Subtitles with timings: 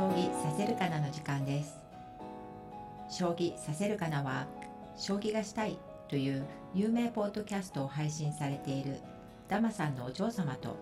[0.00, 1.78] 将棋させるかなの時間です。
[3.10, 4.46] 将棋させるかなは
[4.96, 5.78] 将棋がしたい
[6.08, 8.96] という有名ポッドキャストを配信されている
[9.46, 10.74] ダマさんのお嬢様と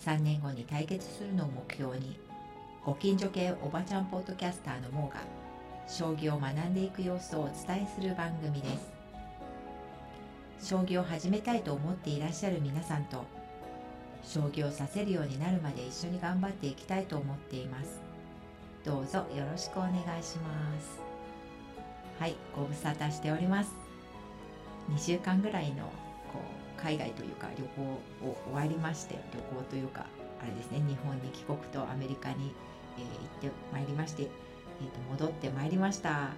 [0.00, 2.18] 3年後に対決するのを目標に
[2.84, 5.20] ご近所系おばちゃんポッドキャスターのモーが
[5.86, 8.76] 将棋を学んでいく様子をお伝えする番組で
[10.58, 10.68] す。
[10.68, 13.24] 将棋を始めたいと思っていらっしゃる皆さんと
[14.24, 18.05] 将棋を指せるようになるまで一緒に頑張っていきたいと思っています。
[18.86, 21.00] どうぞよろしくお願いします。
[22.20, 23.74] はいご無沙汰しております。
[24.88, 25.82] 2週間ぐらいの
[26.32, 26.38] こ
[26.78, 30.06] う海外というか旅行を終わりまして旅行というか
[30.40, 32.54] あれですね日本に帰国とアメリカに、
[32.96, 36.30] えー、行ってまいりまして、えー、と戻ってまいりました。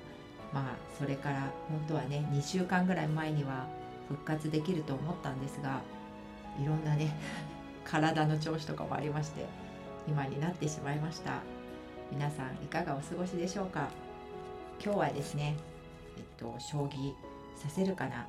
[0.55, 3.67] まあそれから本当はね2週間ぐらい前には
[4.09, 5.83] 復活できると思ったんですが
[6.59, 7.15] いろんなね
[7.85, 9.45] 体の調子とかもありまして
[10.09, 11.58] 今になってしまいました。
[12.11, 13.89] 皆さんいかがお過ごしでしょうか？
[14.83, 15.57] 今日はですね
[16.17, 17.13] えっと将棋
[17.57, 18.27] させるかな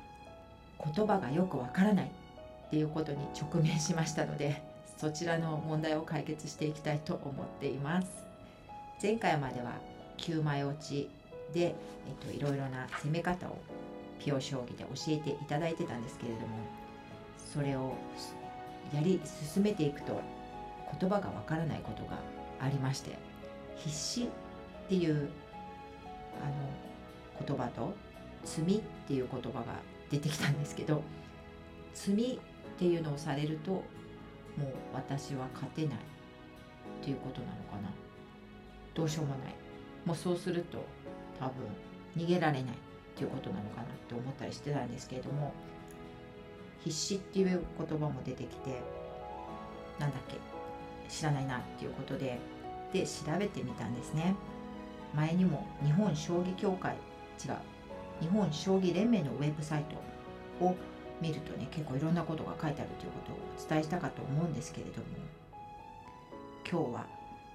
[0.84, 4.62] 言葉がよくわからないっていうことに直面しましたので
[4.96, 8.08] そちらの問題を解決していきたいと思っています。
[9.02, 9.72] 前回までは
[10.18, 11.08] 9枚落ち
[11.54, 11.74] で、えっ
[12.26, 13.56] と、いろいろな攻め方を
[14.18, 16.46] ピオ将棋で教えていただいてたんですけれども
[17.52, 17.94] それを
[18.94, 20.20] やり進めていくと
[21.00, 22.18] 言葉がわからないことが
[22.60, 23.16] ありまして
[23.84, 24.26] 必死っ
[24.88, 25.28] ていう
[26.40, 27.94] あの言葉と
[28.44, 29.64] 罪っていう言葉が
[30.10, 31.02] 出てきたんですけど
[31.94, 32.38] 罪っ
[32.78, 33.84] ていうのをされるともう
[34.94, 37.90] 私は勝てないっていうことなのかな。
[38.94, 39.54] どうしようもない。
[40.04, 40.84] もうそうすると
[41.38, 41.54] 多分
[42.16, 42.74] 逃げられないっ
[43.16, 45.52] ていうことなのかなって思ったりしてたんですけれども
[46.82, 48.82] 必死っていう言葉も出てきて
[49.98, 50.36] なんだっけ
[51.08, 52.38] 知らないなっていうことで
[52.92, 54.34] で調べてみたんですね。
[55.14, 56.94] 前にも日本将棋協会
[57.44, 57.56] 違う
[58.20, 59.84] 日本将棋連盟のウェブサイ
[60.58, 60.76] トを
[61.20, 65.04] 見るとね結構いろんなことが書いてあるということをお伝えしたかと思うんですけれども
[66.70, 67.06] 今日は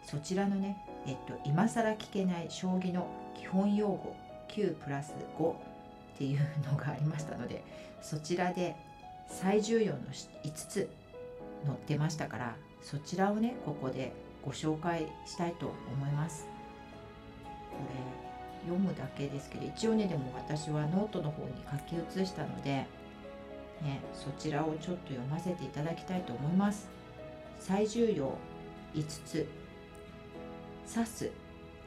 [0.04, 0.78] そちらのね
[1.08, 4.16] えっと今更聞けない将棋の基本用語
[4.50, 5.56] 9プラス5っ
[6.18, 6.40] ていう
[6.72, 7.64] のがありましたので
[8.02, 8.76] そちらで
[9.28, 10.00] 最重要の
[10.44, 10.90] 5つ
[11.66, 14.14] 載ってましたからそちらをねここで
[14.46, 16.48] ご紹介したいと思います。
[17.72, 26.88] これ読むだけですけど一応ねでも私はノートの方に書き写したので、ね、そちらをちょっと読ませていただきたいと思います。
[27.60, 28.34] 最重要
[28.94, 29.48] 5つ。
[30.96, 31.32] 指す。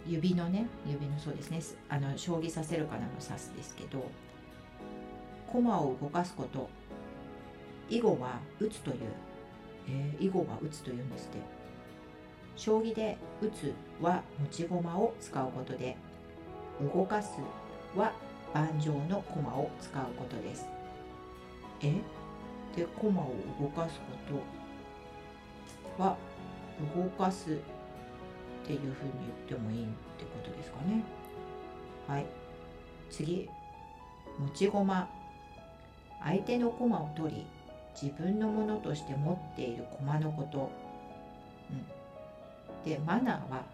[0.07, 1.61] 指のね指のそうですね。
[1.89, 4.05] あの将棋させるかなの指すですけど
[5.47, 6.69] 駒を動かすこと。
[7.89, 8.97] 囲碁は打つという、
[9.89, 11.58] えー、囲碁は打つというんですって。
[12.59, 15.97] 将棋で打つは持ち駒を使うことで
[16.95, 17.39] 動かす
[17.97, 18.13] は
[18.53, 20.67] 盤上の駒を使うことです。
[21.81, 21.93] え？
[22.77, 24.43] で駒を動かすこ
[25.97, 26.17] とは
[26.97, 28.93] 動かすっていうふうに
[29.49, 29.87] 言ってもいいっ
[30.19, 31.05] てことですかね。
[32.09, 32.27] はい。
[33.09, 33.49] 次。
[34.39, 35.09] 持ち駒。
[36.25, 37.47] 相手の駒を取り
[38.01, 40.71] 自分のものとして持っている駒のこと、
[42.85, 43.65] うん、でマナーは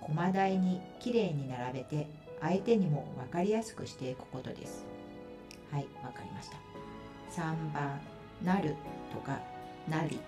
[0.00, 2.08] 駒台にきれいに並べて
[2.40, 4.84] 相手にも分かりやすくしていくことです。
[5.70, 6.56] はい分かりました。
[7.30, 8.00] 3番
[8.42, 8.74] なる
[9.12, 9.38] とか
[9.88, 10.18] なり。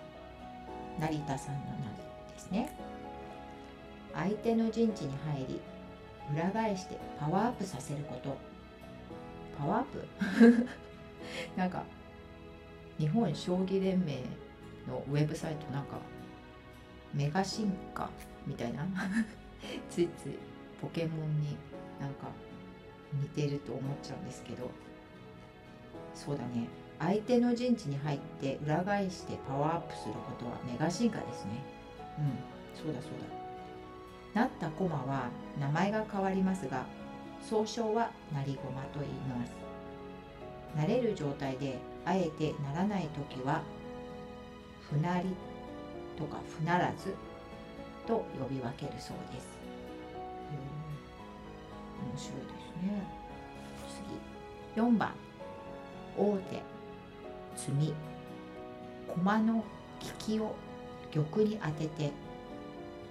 [1.00, 1.66] 成田さんのな
[2.28, 2.76] りですね。
[4.14, 5.60] 相手の陣地に入り
[6.32, 8.36] 裏返してパワーアップさせること。
[9.58, 9.84] パワーアッ
[10.38, 10.68] プ？
[11.56, 11.82] なんか
[12.98, 14.22] 日本将棋連盟
[14.86, 15.96] のウェブサイトなんか
[17.14, 18.10] メガ進化
[18.46, 18.86] みたいな？
[19.90, 20.32] ついつい
[20.80, 21.56] ポケモンに
[22.00, 22.28] なんか
[23.12, 24.70] 似てると思っちゃうんですけど。
[26.14, 26.68] そうだね。
[26.98, 31.50] 相手の陣地に入って裏返してパワーアップすることはメガ進化ですね。
[32.18, 32.84] うん。
[32.84, 33.12] そうだそう
[34.34, 34.40] だ。
[34.42, 35.28] なった駒は
[35.60, 36.84] 名前が変わりますが
[37.40, 39.52] 総称は成り駒と言います。
[40.76, 43.62] 慣れる状態であえてならない時は
[44.90, 45.28] 不なり
[46.16, 47.14] とか不ならず
[48.06, 49.58] と呼び分けるそうです。
[52.00, 53.06] 面白いですね。
[54.74, 54.80] 次。
[54.80, 55.12] 4番。
[56.16, 56.62] 王手。
[57.56, 57.94] 詰み。
[59.08, 59.64] 駒の
[60.00, 60.54] 利きを
[61.12, 62.12] 玉に当てて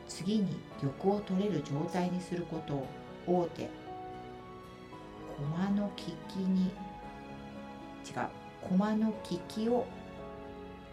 [0.07, 0.59] 次に
[1.01, 2.88] 玉を取れる状態にすることを
[3.25, 3.69] 王手。
[5.38, 6.65] 駒の利きに
[8.05, 8.27] 違う。
[8.67, 9.85] 駒の利きを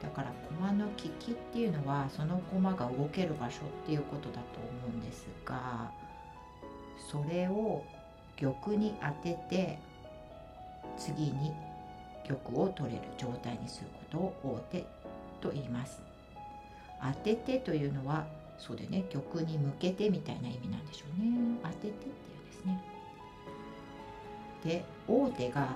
[0.02, 4.40] だから駒の利きっていうのはその駒が動ける場所っていうことだと
[4.86, 5.90] 思うんですが
[7.10, 7.84] それを
[8.36, 9.78] 玉に当てて
[10.96, 11.52] 次に
[12.26, 14.86] 玉を取れる状態にすることを王手
[15.40, 16.00] と言います。
[17.02, 18.26] 当ててというのは
[18.58, 21.58] そうでね玉に向けてみたいな意味なんでしょうね。
[21.62, 22.82] 当ててっていうんですね。
[24.64, 25.68] で王手が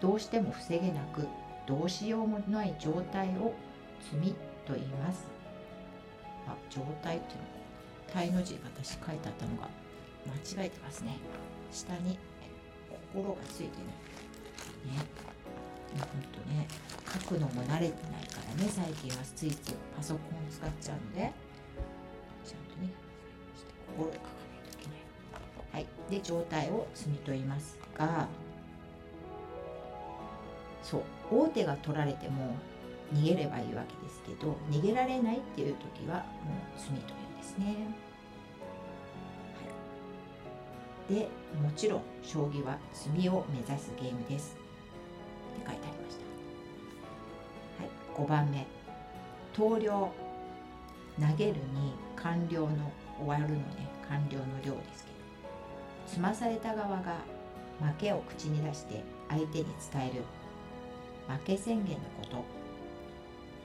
[0.00, 1.26] どうしても防げなく
[1.66, 3.54] どうしようもない状態を
[4.00, 4.34] 積み
[4.66, 5.26] と言います。
[6.46, 7.44] あ状態っていうの
[8.12, 9.68] 体の字私書いてあったのが
[10.54, 11.16] 間違えてますね。
[11.72, 12.18] 下に
[13.12, 13.68] 心がついてる
[14.92, 15.00] ね。
[15.94, 16.66] ほんとね。
[17.20, 21.32] 書くのも慣れてないからね最近はついついパソコンを使っちゃうので。
[22.44, 22.92] ちゃんとね
[23.96, 25.04] 心で書かないといけない。
[25.72, 25.86] はい。
[26.10, 28.28] で状態を積みと言いますが
[30.84, 31.02] そう
[31.32, 32.54] 王手が取られても
[33.12, 36.22] 逃げればいいわけですけど逃げられないっていう時はも
[36.76, 37.64] う詰みというんですね。
[41.08, 41.28] はい、で
[41.60, 44.56] もちろん将棋は詰みを目指すゲームです。
[45.56, 46.24] って書いてありました。
[47.84, 48.66] はい、5番目。
[49.54, 50.10] 投了。
[51.16, 52.68] 投げるに完了の
[53.18, 53.88] 終わるのね。
[54.08, 55.16] 完了の量ですけど。
[56.06, 57.18] 詰まされた側が
[57.80, 60.22] 負けを口に出して相手に伝える。
[61.28, 62.64] 負け宣言のこと。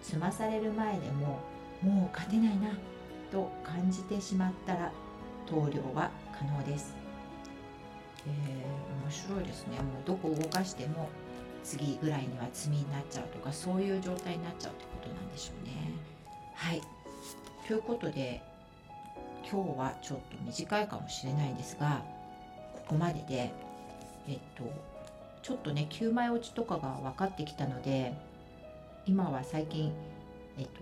[0.02, 1.40] 済まされる前でも
[1.82, 2.70] もう勝てないな
[3.32, 4.92] と感じてしまったら
[5.46, 6.96] 投了は可能です、
[8.26, 9.78] えー、面白いですね。
[9.78, 11.10] もうどこ動かしても
[11.64, 15.74] 次ぐらいには罪になっちゃうとかそういう状態になっちゃうってことなんでしょうね。
[16.56, 16.82] はい。
[17.68, 18.42] ということで
[19.50, 22.04] 今日はちょっと短いかもしれないんですが
[22.74, 23.54] ここまでで
[24.28, 24.64] えっと
[25.42, 28.14] ちょっとね9枚落ちとかが分かってきたので
[29.06, 29.92] 今は最近、
[30.58, 30.82] えっと、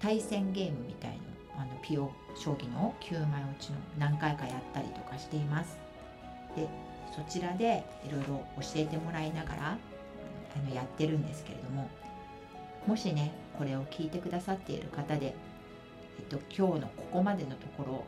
[0.00, 1.18] 対戦ゲームみたいの
[1.56, 5.76] あのピオ将棋の9枚落ちの何回かやったりとかしています。
[6.54, 6.68] で
[7.14, 9.78] そちらでいろいろ教えてもらいながら
[10.56, 11.88] あのやってるんですけれども
[12.86, 15.34] もしねこれを聞いてくださっている方で、
[16.18, 18.04] えっと、今日のここまでのところ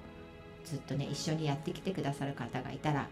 [0.65, 3.09] ずっとね一緒にやってきてくださる方がいたら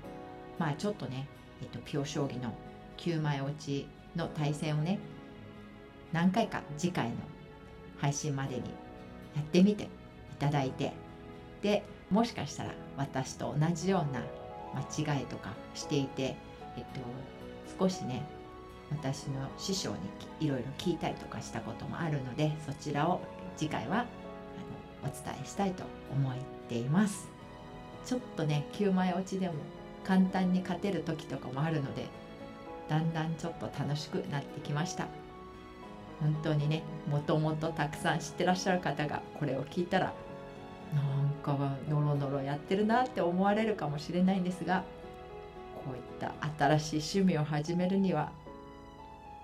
[0.59, 1.27] まあちょっとね
[1.63, 2.53] えっと、ピョ将棋の
[2.99, 4.99] 9枚落ちの対戦をね
[6.13, 7.17] 何回か次回の
[7.99, 8.63] 配信までに
[9.37, 9.89] やってみてい
[10.39, 10.93] ただいて
[11.63, 14.23] でもしかしたら私と同じような
[14.75, 16.37] 間違いとかしていて、
[16.77, 16.85] えっ
[17.79, 18.25] と、少しね
[18.91, 23.21] 私の師匠にいろいろ聞いたりとかしたこともあるのでそちらを
[23.57, 24.07] 次回はあの
[25.05, 26.35] お伝えしたいと思っ
[26.69, 27.29] ています。
[28.05, 29.55] ちょっとね9枚落ちでも
[30.09, 32.07] 簡単に勝てる時とかもあるので
[32.89, 35.07] だんだんちょっと楽しくなってきました。
[36.21, 40.13] 本当にねもともとたくさん知ってらっしゃる方がこれを聞いたら
[40.93, 44.83] なんかノロノロやってるなって思われるかもしれないんですが
[45.85, 46.35] こういった
[46.79, 48.33] 新しい趣味を始めるには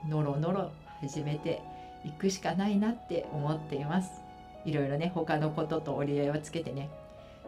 [0.08, 1.62] ノロノロ始めて
[2.05, 4.11] いくしかないなって思っています。
[4.64, 6.88] いろいろね他のことと折り合いをつけてね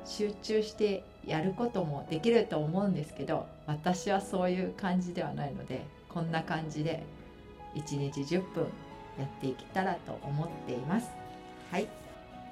[0.06, 7.04] 集中してやることもできると思うんですけど私はそういう感じではないのでこんな感じで
[7.74, 8.64] 1日10分
[9.18, 11.08] やっていけたらと思っています。
[11.70, 11.88] はい。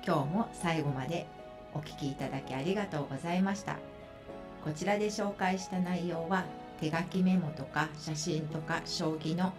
[0.07, 1.27] 今日も最後まで
[1.73, 3.77] お聴きいただきありがとうございました。
[4.63, 6.45] こちらで紹介した内容は
[6.81, 9.53] 手書きメモとか写真とか将棋の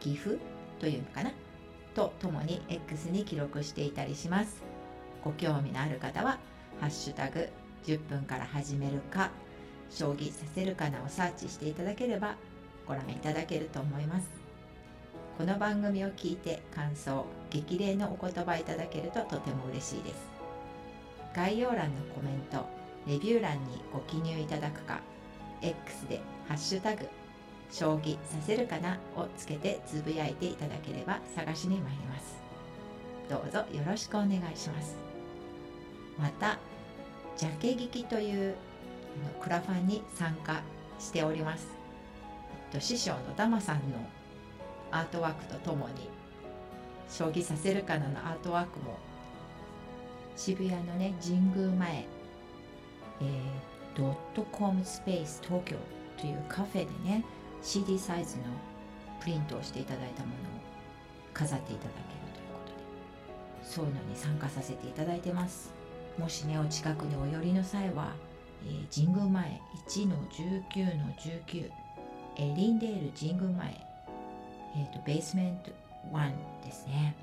[0.00, 0.36] 岐阜
[0.78, 1.32] というのかな？
[1.94, 4.62] とともに X に記録していたりします。
[5.22, 6.38] ご興味のある方は
[6.80, 7.48] ハッシュタグ
[7.84, 9.30] 10分から始めるか
[9.90, 12.36] 将棋させるかなをサーチしていただければ
[12.86, 14.28] ご覧いただけると思います。
[15.38, 20.14] この番組を聞いて感想激励のお言葉いただけるととても嬉しいです。
[21.34, 22.66] 概要欄のコメント
[23.06, 25.00] レビュー欄にご記入いただくか
[25.60, 27.08] X で「ハッシュタグ
[27.70, 32.36] 将棋させるかな」をつけてつぶやいていただければ探しに参ります。
[33.28, 35.13] どうぞよろしくお願いします。
[36.18, 36.58] また
[37.36, 38.54] ジャケ聞きという
[39.40, 40.62] クラファンに参加
[40.98, 41.66] しております。
[42.80, 43.82] 師匠のダマさんの
[44.90, 46.08] アートワークとともに
[47.08, 48.98] 将棋させるかなのアートワークも
[50.36, 52.06] 渋谷のね神宮前、
[53.20, 55.76] えー、ドットコムスペース東京
[56.18, 57.24] というカフェでね
[57.62, 58.42] CD サイズの
[59.20, 60.36] プリントをしていただいたものを
[61.32, 62.72] 飾っていただけるということ
[63.62, 65.72] でそういうのに参加させていただいてます
[66.18, 68.12] もしねお近くにお寄りの際は、
[68.64, 71.70] えー、神宮前1の19の19
[72.36, 73.86] エリンデール神宮前、
[74.76, 75.70] えーと、ベースメント
[76.12, 76.32] 1
[76.64, 77.14] ですね。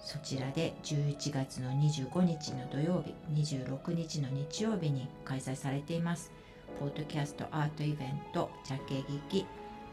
[0.00, 6.32] そちらで11月の25日の土曜日26日の日曜日に開催されています。
[6.80, 9.46] ポッドキャストアートイベント茶系劇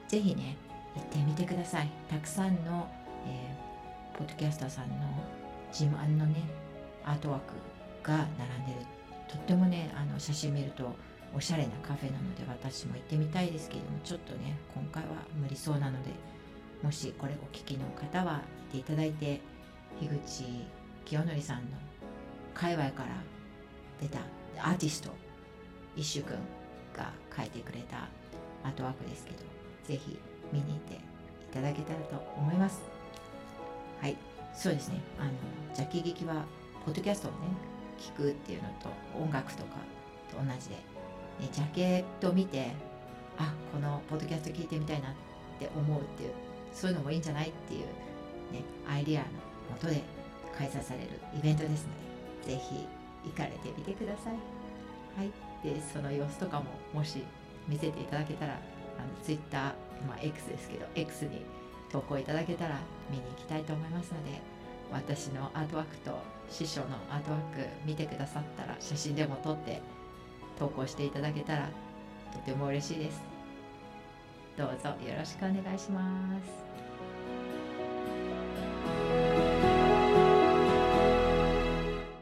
[0.07, 0.57] ぜひね
[0.95, 1.91] 行ってみてください。
[2.09, 2.89] たくさんの、
[3.27, 4.95] えー、ポッドキャスターさんの
[5.71, 6.41] 自慢のね
[7.05, 7.53] アートワーク
[8.03, 8.27] が並ん
[8.67, 8.99] でる。
[9.27, 10.95] とってもねあの写真見ると
[11.35, 16.09] おしゃれなカフェなので私も行ってみたいですけれどもちょっとね今回は無理そうなので
[16.81, 18.41] もしこれお聞きの方は行っ
[18.71, 19.39] ていただいて
[19.99, 20.45] 樋口
[21.05, 21.77] 清則さんの
[22.55, 23.09] 界隈から
[24.01, 24.19] 出た
[24.57, 25.11] アーティスト
[25.95, 26.37] 一周君
[26.95, 28.07] が書いてくれた
[28.63, 29.37] アートワークですけど
[29.85, 30.19] ぜひ
[30.51, 30.97] 見に行ってい
[31.53, 32.81] ただけたらと思います。
[34.01, 34.15] はい。
[34.53, 35.01] そうですね。
[35.19, 35.31] あの
[35.73, 36.45] ジャケ劇は
[36.85, 37.37] ポッドキャストをね
[37.99, 39.75] 聞くっていうのと音楽とか
[40.31, 42.71] と同じで、ね、ジャケット見て
[43.37, 45.13] あこのポッドキャスト聞いてみたいなっ
[45.59, 46.31] て思うっていう
[46.73, 47.81] そういうのもいいんじゃないっていう
[48.51, 49.25] ねアイディアの
[49.69, 50.01] もとで
[50.57, 52.85] 開催されるイベントですのでぜひ
[53.25, 54.33] 行かれてみてください。
[55.17, 55.31] はい。
[55.63, 57.23] でその様子とかももし
[57.67, 59.57] 見せていただけたらあの Twitter、
[60.07, 61.45] まあ、X ですけど X に
[61.91, 62.79] 投稿いただけたら
[63.09, 64.39] 見に行きたいと思いますので
[64.91, 66.19] 私のアートワークと
[66.49, 69.81] 師匠のアートワーク見てくださったら写真でも撮って
[70.57, 71.69] 投稿していただけたら
[72.33, 73.21] とても嬉しいです。
[74.57, 76.88] どうぞよろしくお願いします。